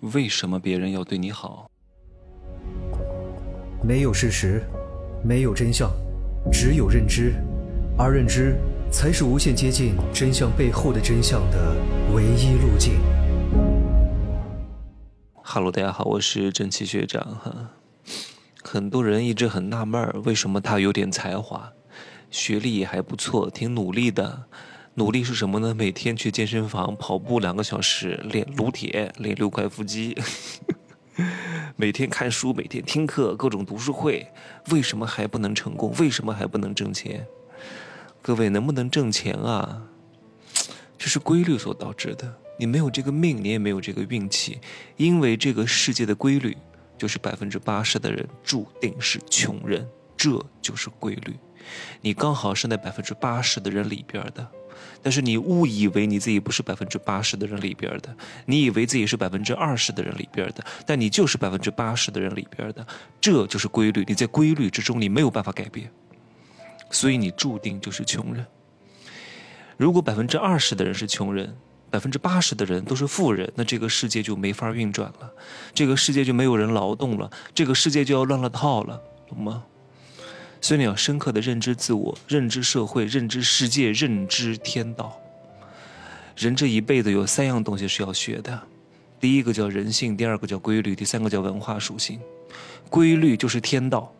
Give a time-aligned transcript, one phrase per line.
[0.00, 1.68] 为什么别人要对你好？
[3.82, 4.62] 没有事实，
[5.24, 5.90] 没有真相，
[6.52, 7.34] 只有认知，
[7.98, 8.56] 而认知
[8.92, 11.74] 才是无限接近真相背后的真相的
[12.14, 13.00] 唯一路径。
[15.42, 17.70] Hello，大家好，我是正气学长哈。
[18.62, 21.72] 很多人一直很纳闷儿，为什么他有点才华，
[22.30, 24.44] 学历也还不错，挺努力的。
[24.98, 25.72] 努力是什么呢？
[25.72, 30.16] 每天去健身房跑步两个小时，练撸铁，练六块腹肌。
[31.76, 34.26] 每天看书，每天听课，各种读书会。
[34.72, 35.94] 为什么还不能成功？
[36.00, 37.24] 为什么还不能挣钱？
[38.20, 39.84] 各位能不能挣钱啊？
[40.98, 42.34] 这是规律所导致的。
[42.58, 44.58] 你没有这个命，你也没有这个运气，
[44.96, 46.56] 因为这个世界的规律
[46.98, 51.36] 就是百分之八十的人注定是穷人，这就是规律。
[52.00, 54.44] 你刚好是那百分之八十的人里边的。
[55.02, 58.14] 但是你误以为你自己不是百分之八十的人里边的，
[58.46, 62.86] 你以为自己是百分之二十的人里边的，但你就是百分之八十的人里边的，
[63.20, 64.04] 这就是规律。
[64.06, 65.90] 你在规律之中，你没有办法改变，
[66.90, 68.44] 所以你注定就是穷人。
[69.76, 71.56] 如果百分之二十的人是穷人，
[71.90, 75.32] 百分之八十的人都是富人，那这个世界就没法运转了，
[75.72, 79.64] 这个世界就没有人劳动了，这个世界就要乱了套了，懂吗？
[80.60, 85.18] 所以你要深刻的认知自我、认知社会、认知世界、认知天道。
[86.36, 88.62] 人这一辈子有三样东西是要学的，
[89.18, 92.20] 第一个叫人性，第二个叫规律，第三个叫文化属性。
[92.88, 94.12] 规律就是天道，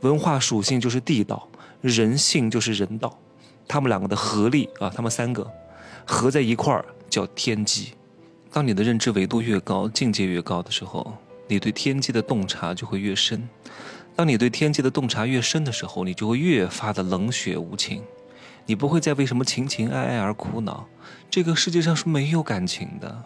[0.00, 1.48] 文化属性就是地道，
[1.80, 3.18] 人性就是人道。
[3.68, 5.48] 他们两个的合力啊，他们三个
[6.04, 7.92] 合在一块儿叫天机。
[8.52, 13.48] 当你的认知维度越高、境界越高的时候，你对天机的洞察就会越深。
[14.20, 18.02] 当你对天机的洞察越深的时候，你就会越发的冷血无情，
[18.66, 20.86] 你不会再为什么情情爱爱而苦恼。
[21.30, 23.24] 这个世界上是没有感情的，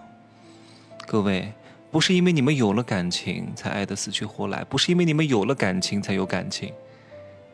[1.05, 1.53] 各位，
[1.91, 6.72] 不是因为你们有了感情才爱得死去活来，不是因为你们有了感情才有感情，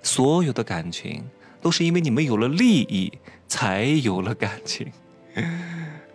[0.03, 1.25] 所有的感情
[1.63, 3.11] 都是因为你们有了利益
[3.49, 4.93] 才有了感情。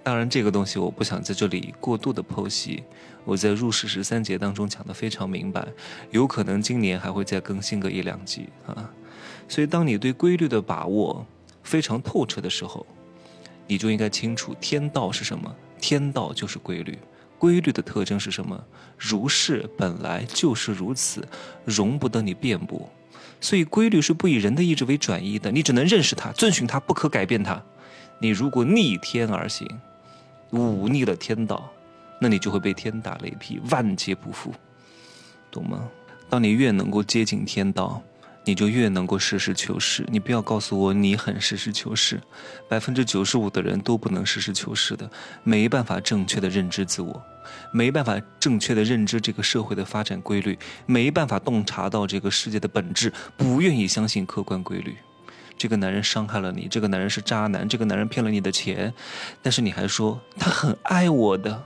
[0.05, 2.83] 当然，这个东西我不想在这里过度的剖析。
[3.23, 5.67] 我在入世十三节当中讲的非常明白，
[6.11, 8.87] 有可能今年还会再更新个一两集啊。
[9.49, 11.25] 所以，当你对规律的把握
[11.63, 12.85] 非常透彻的时候，
[13.65, 15.51] 你就应该清楚天道是什么。
[15.81, 16.99] 天道就是规律，
[17.39, 18.63] 规律的特征是什么？
[18.99, 21.27] 如是本来就是如此，
[21.63, 22.87] 容不得你辩驳。
[23.41, 27.59] 所以，规律是不以人的意志为转移的，你只能认识它，遵循它，不可改变它。
[28.19, 29.67] 你如果逆天而行，
[30.51, 31.71] 忤逆了天道，
[32.19, 34.53] 那你就会被天打雷劈，万劫不复，
[35.51, 35.89] 懂吗？
[36.29, 38.01] 当你越能够接近天道，
[38.43, 40.05] 你就越能够实事求是。
[40.09, 42.21] 你不要告诉我你很实事求是，
[42.69, 45.09] 百分之九十五的人都不能实事求是的，
[45.43, 47.21] 没办法正确的认知自我，
[47.71, 54.95] 没办法正确的认知这个社会的发展规律，没办法洞察到这个世界的本质，不愿意相信客观规律。
[55.57, 58.93] 这个男人伤害了你，这个男人是渣男，这个男人骗了你的钱，
[59.41, 61.63] 但是你还说他很爱我的，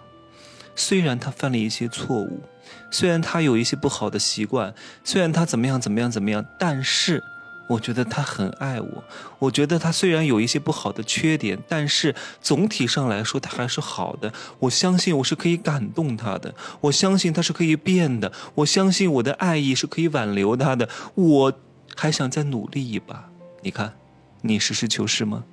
[0.75, 2.43] 虽然他犯了一些错误，
[2.91, 4.73] 虽然他有一些不好的习惯，
[5.03, 7.23] 虽然他怎么样怎么样怎么样，但是
[7.67, 9.03] 我觉得他很爱我。
[9.39, 14.31] 我觉得他虽然有一些不好的缺点，但是总体上来说他还是好的。
[14.59, 20.87] 我相信我是可以感动他的，我相信他是可以变的，我相信我的爱意是可以挽留他的。
[21.15, 21.53] 我
[21.95, 23.28] 还想再努力一把。
[23.61, 23.93] 你看，
[24.41, 25.43] 你实事求是吗？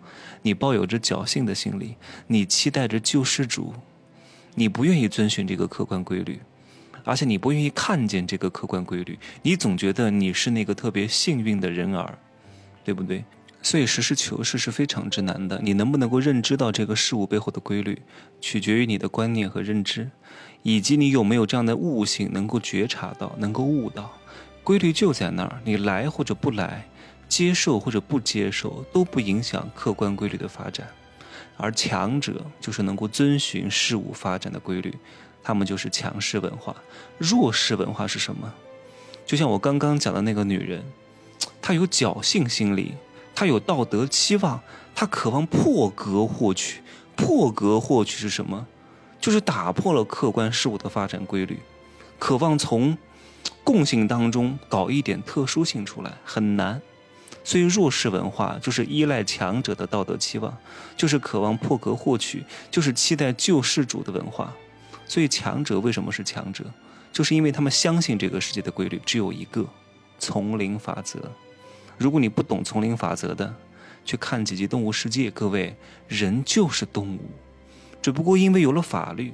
[0.42, 1.96] 你抱有着侥幸的心理，
[2.28, 3.74] 你期待着救世主，
[4.54, 6.40] 你不愿意遵循这个客观规律，
[7.04, 12.16] 而且你不愿意看见这个客观规律，你总觉得你是那个特别幸运的人儿，
[12.84, 13.24] 对不对？
[13.60, 15.60] 所以实事求是是非常之难的。
[15.60, 18.00] 你能不能够认知到这个事物背后的规律，
[18.40, 20.08] 取决于你的观念和认知，
[20.62, 24.16] 以及你有没有这样的悟性，能够觉察到，能够悟到，
[24.62, 26.86] 规律就在那儿，你来或者不来。
[27.28, 30.88] 接受或者不接受都不影响客观规律的发展，
[31.56, 34.94] 而强者就是能够遵循事物发展的规律，
[35.42, 36.74] 他们就是强势文化。
[37.18, 38.52] 弱势文化是什么？
[39.26, 40.84] 就像我刚刚讲的那个女人，
[41.60, 42.94] 她有侥幸心理，
[43.34, 44.60] 她有道德期望，
[44.94, 46.80] 她渴望破格获取。
[47.16, 48.66] 破格获取是什么？
[49.18, 51.58] 就是打破了客观事物的发展规律，
[52.18, 52.96] 渴望从
[53.64, 56.80] 共性当中搞一点特殊性出来，很难。
[57.46, 60.52] 所以弱势文化就是依赖强者的道德期望，
[60.96, 64.52] 就是渴望破格获取，就是期待救世主的文化。
[65.06, 66.64] 所以强者为什么是强者？
[67.12, 69.64] 就是因为他们相信这个世界的规律只有一个
[70.18, 71.20] 丛林法则。
[71.96, 73.54] 如果你不懂丛林法则的，
[74.04, 75.76] 去看几集《动物世界》，各位，
[76.08, 77.20] 人就是动物，
[78.02, 79.32] 只不过因为有了法律，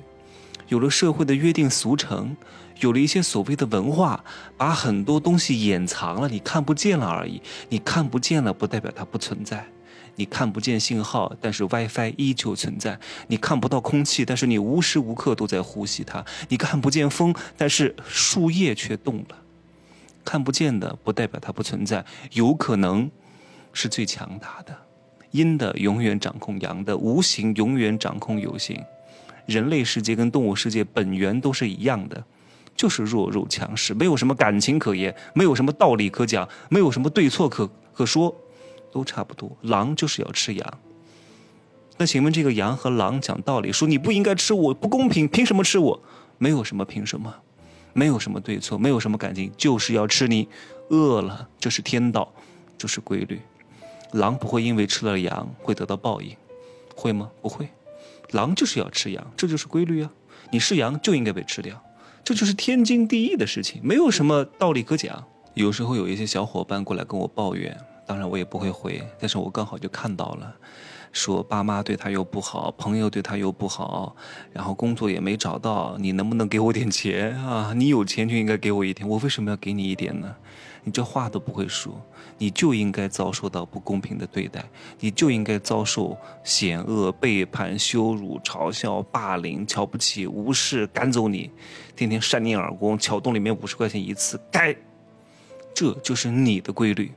[0.68, 2.36] 有了社会的约定俗成，
[2.82, 4.24] 有了一些所谓的文化，
[4.56, 7.40] 把很多东西掩藏了，你看不见了而已。
[7.68, 9.64] 你看不见了，不代表它不存在。
[10.16, 12.96] 你看不见信号，但是 WiFi 依旧存在；
[13.28, 19.36] 你看不到空气，但是你无时无刻都在呼吸它；你看不见风，但是树叶却动了。
[20.24, 23.10] 看不见的不代表它不存在，有可能
[23.72, 24.76] 是最强大的。
[25.30, 28.78] 阴的永远掌控阳的，无形永远掌控有形。
[29.46, 32.22] 人类世界跟动物世界本源都是一样的，
[32.76, 38.34] 就是弱肉强食，没有什么感情可言，没有什么道理可讲，没有什么对错可可说。
[38.92, 40.78] 都差不多，狼就是要吃羊。
[41.96, 46.02] 那请问这个羊和狼讲道理，说你不应该吃我，不公平，凭什么吃我？
[46.36, 47.34] 没有什么凭什么，
[47.94, 50.46] 没有什么对错，没有什么感情，就是要吃你。
[50.90, 52.30] 饿了，这是天道，
[52.76, 53.40] 这是规律。
[54.12, 56.36] 狼不会因为吃了羊会得到报应，
[56.94, 57.30] 会吗？
[57.40, 57.66] 不会。
[58.32, 60.10] 狼就是要吃羊，这就是规律啊。
[60.50, 61.82] 你是羊就应该被吃掉，
[62.24, 65.24] 这就是天经地义的事情，没有什么道理可讲。
[65.54, 67.76] 有时候有一些小伙伴过来跟我抱怨。
[68.04, 70.52] 当然我也不会回，但是我刚好就看到了，
[71.12, 74.14] 说爸妈对他又不好，朋友对他又不好，
[74.52, 77.72] 然后工作也没找到，你能不能给我点钱啊？
[77.74, 80.34] 你有钱就应该给我一点，我为什么要给你一点呢？
[80.84, 81.94] 你这话都不会说，
[82.38, 84.64] 你就应该遭受到不公平的对待，
[84.98, 91.50] 你就应该遭受险恶、背叛、羞辱、嘲笑、霸凌、瞧不起、无视、赶走你，
[91.94, 94.74] 天天扇你耳光，桥洞里面五十块钱一次，该，
[95.72, 97.12] 这就是你的规律。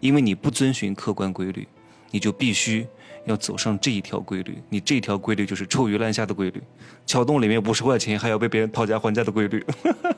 [0.00, 1.66] 因为你不遵循客观规律，
[2.10, 2.86] 你就必须
[3.26, 4.58] 要走上这一条规律。
[4.68, 6.62] 你这条规律就是臭鱼烂虾的规律，
[7.06, 9.64] 桥洞里面五十块钱还要被别人讨价还价的规律。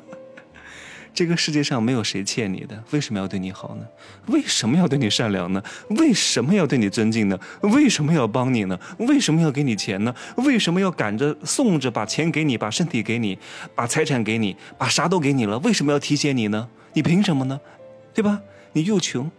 [1.17, 3.87] 这个世界上没有谁欠你的，为什么要对你好呢？
[4.27, 5.63] 为什么要对你善良呢？
[5.89, 7.41] 为什么要对你尊敬呢？
[7.63, 8.79] 为什么要帮你呢？
[8.99, 10.15] 为什么要给你钱呢？
[10.37, 13.39] 为什么要赶着送着把钱给你，把身体给你，
[13.75, 15.59] 把财产给你，把啥都给你了？
[15.61, 16.69] 为什么要提携你呢？
[16.93, 17.59] 你凭什么呢？
[18.13, 18.43] 对吧？
[18.75, 19.31] 你又穷。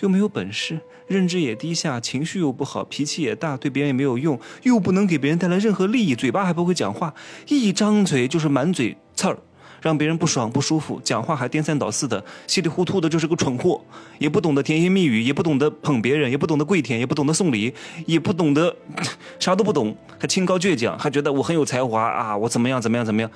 [0.00, 7.14] 又没有本事，认知也低下，情绪又不好，脾气也大，对别人也没有用，又不能给别人带来任何利益，嘴巴还不会讲话，
[7.48, 9.38] 一张嘴就是满嘴刺儿，
[9.80, 13.80] 让别人不爽不舒服，讲话还颠三倒四的，稀里糊涂的，就是个蠢货，
[14.18, 17.72] 也不懂得甜言蜜语，也不懂得捧别人，也不懂得跪舔，也不懂得送礼，
[18.06, 18.74] 也不懂得，
[19.40, 23.30] 啥都不懂，还清高倔强，还觉得我很有才华啊，我怎么样怎么样怎么样？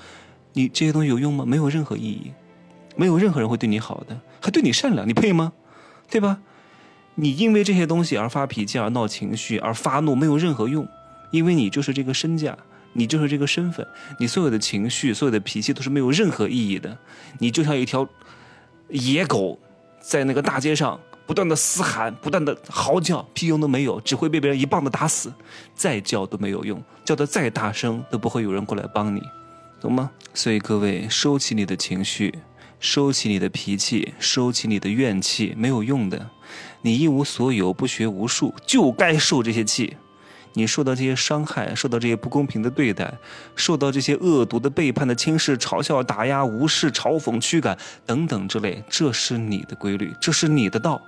[0.53, 1.45] 你这些东西有用吗？
[1.47, 2.33] 没有任何意义，
[2.97, 5.53] 没有任何人会对你好的，还对你善良，你配吗？
[6.11, 6.39] 对吧？
[7.17, 10.87] 你因为这些东西而发脾气、而闹情绪、而发怒，没有任何用，
[11.31, 12.59] 因为你就是这个身价，
[12.95, 13.87] 你就是这个身份，
[14.19, 16.97] 你所有的情绪、所有的脾气都是没有任何意义的。
[17.39, 18.09] 你就像一条
[18.89, 19.61] 野狗，
[20.01, 25.33] 在那个大街上不断的嘶喊、不断的嚎叫，屁用都没有，只会被别人一棒子打死。
[25.75, 29.23] 再叫都没有用，叫的再大声都不会有人过来帮你，
[29.81, 30.11] 懂吗？
[30.33, 32.35] 所以各位，收起你的情绪，
[32.79, 36.31] 收起你的脾气，收起你的怨气，没有用的。
[36.83, 39.97] 你一无所有，不学无术，就该受这些气。
[40.55, 43.13] 你受到这些伤害，受到这些不公平的对待，
[43.55, 51.01] 受到这些恶毒的背叛的轻视、嘲笑、打压、无视、嘲讽、驱赶等等之类，这是你的规律，这是你的道。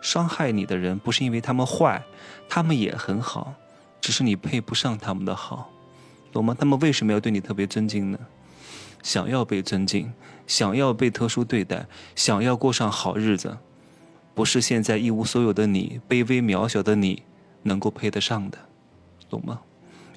[0.00, 2.02] 伤害你的人不是因为他们坏，
[2.48, 3.52] 他们也很好，
[4.00, 5.70] 只是你配不上他们的好，
[6.32, 6.56] 懂吗？
[6.58, 8.18] 他们为什么要对你特别尊敬呢？
[9.02, 10.12] 想要被尊敬，
[10.46, 13.58] 想要被特殊对待，想要过上好日子。
[14.34, 17.24] 不是现在一无所有的你，卑微渺小的你，
[17.64, 18.58] 能够配得上的，
[19.28, 19.60] 懂吗？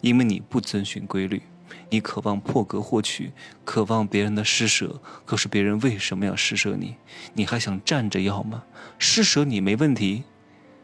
[0.02, 1.44] 因为你不遵循规律，
[1.90, 3.32] 你渴望破格获取，
[3.64, 6.96] 渴望别人的施舍，可是别人为什么要施舍你？
[7.34, 8.64] 你还想站着要吗？
[8.98, 10.24] 施舍你没问题，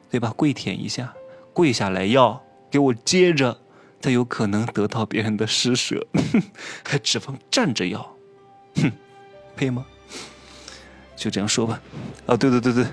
[0.09, 0.31] 对吧？
[0.37, 1.13] 跪舔一下，
[1.53, 3.59] 跪下来要，给我接着，
[3.99, 6.05] 才有可能得到别人的施舍，
[6.85, 8.15] 还指望站着要，
[8.75, 8.91] 哼，
[9.55, 9.85] 配吗？
[11.17, 11.81] 就这样说吧。
[12.27, 12.85] 啊，对对对对。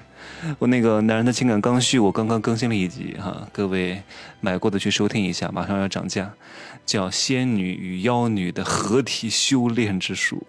[0.59, 4.02] 我那个男人的情感刚需，我刚刚更新了一集哈，各位
[4.40, 6.35] 买过的去收听一下，马上要涨价，
[6.85, 10.47] 叫《仙女与妖女的合体修炼之术》，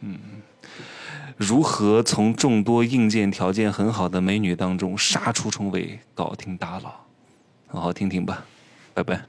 [0.00, 0.18] 嗯，
[1.36, 6.92] 如何从众多硬件条件很好的美女当中杀出重围，搞定大佬，
[7.68, 8.44] 好好听听吧，
[8.94, 9.28] 拜拜。